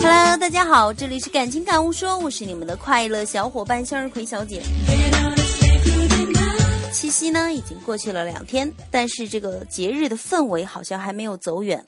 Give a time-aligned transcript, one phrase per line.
[0.00, 4.62] Hello，大家好，这里是感情感悟说，我是你们的快乐小伙伴向日葵小姐。
[6.90, 11.84] 七夕呢，已经过去了两天，但是这个节日的氛围好像还没有走远。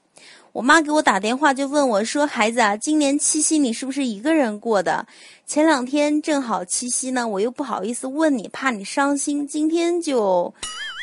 [0.53, 5.07] 我妈给我打电话就问我说：“孩子啊，今年七夕你是不是一个人过的？
[5.47, 9.47] 前两天正好七夕呢，我又不好意思问你，怕你伤心。
[9.47, 10.53] 今天就，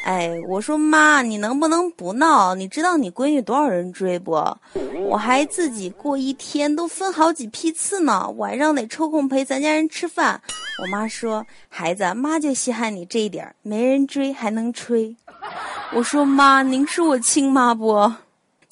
[0.05, 2.53] 哎，我说妈，你能不能不闹？
[2.53, 4.33] 你知道你闺女多少人追不？
[5.07, 10.39] 我还自己过一天都分好几批次呢，晚上得抽空陪咱家人吃饭。
[10.79, 15.15] 我妈说：孩子，妈就稀罕你这一点，没人追还能吹。
[15.91, 18.13] 我说妈，您是我亲妈不？”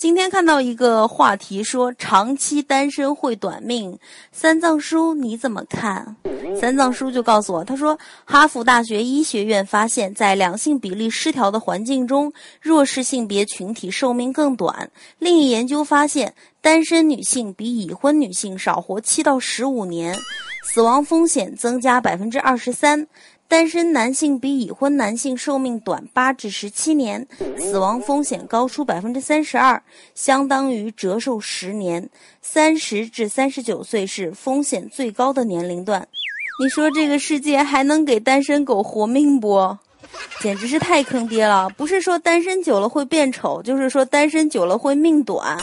[0.04, 3.98] 今天看到一个话题说长期单身会短命，
[4.34, 6.18] 三藏叔你怎么看？
[6.60, 14.92] 三藏叔就告诉我，他说哈佛大学医学院发现，在两性比例失调的环境中，弱势性别群体寿命更短。
[15.20, 20.14] 另一研究发现，单身女性比已婚女性少活七到十五年，
[20.64, 23.08] 死亡风险增加百分之二十三。
[23.48, 27.28] 单身男性比已婚男性寿命短八至十七年，
[27.60, 29.84] 死亡风险高出百分之三十二，
[30.16, 32.10] 相当于折寿十年。
[32.42, 36.08] 三十至三十九岁是风险最高的年龄段。
[36.60, 39.78] 你说这个世界还能给单身狗活命不？
[40.42, 41.70] 简直是太坑爹了！
[41.78, 45.58] 不是说单身久了会变丑，就是说单身久了会命短。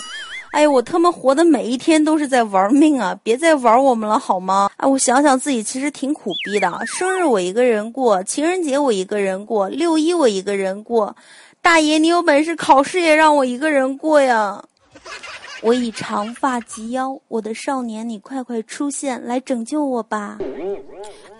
[0.52, 3.16] 哎，我他妈活的每一天都是在玩命啊！
[3.22, 4.68] 别再玩我们了好吗？
[4.76, 6.70] 哎，我想想自己其实挺苦逼的。
[6.86, 11.14] 生日我一个人过，情人节我一个人过，六一我一个人过。
[11.62, 14.64] 大爷，你有本事考试也让我一个人过呀！
[15.62, 20.38] 我已长发及腰，我的少年，你快快出现来拯救我吧！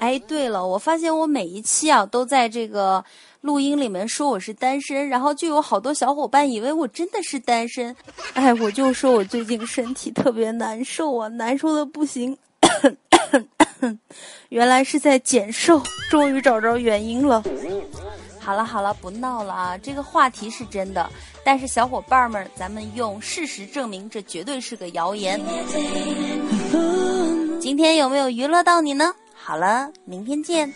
[0.01, 3.05] 哎，对了，我发现我每一期啊都在这个。
[3.43, 7.97] 录音里面说我是单身，然后就有好多小伙伴以为我真的是单身。
[8.35, 12.37] 哎，我就说我最近身体特别难受啊，难受的不行。
[14.51, 15.81] 原来是在减瘦，
[16.11, 17.43] 终于找着原因了。
[18.39, 19.79] 好了好了，不闹了啊！
[19.79, 21.09] 这个话题是真的，
[21.43, 25.41] 但是小伙伴们，咱们用事实证明这绝对是个谣言。
[27.59, 29.15] 今天有没有娱乐到你呢？
[29.51, 30.73] 好了，明天见。